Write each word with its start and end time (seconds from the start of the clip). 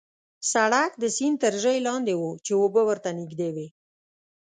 سړک 0.51 0.91
د 0.97 1.03
سیند 1.15 1.37
تر 1.43 1.53
ژۍ 1.63 1.77
لاندې 1.87 2.13
وو، 2.19 2.31
چې 2.45 2.51
اوبه 2.61 2.81
ورته 2.89 3.09
نژدې 3.17 3.49
وې. 3.55 3.67